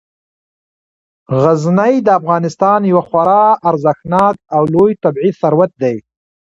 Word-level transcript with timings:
غزني 1.41 1.95
د 2.05 2.09
افغانستان 2.19 2.79
یو 2.91 2.99
خورا 3.07 3.45
ارزښتناک 3.69 4.35
او 4.55 4.61
لوی 4.73 4.91
طبعي 5.03 5.31
ثروت 5.41 5.71
دی. 5.81 5.95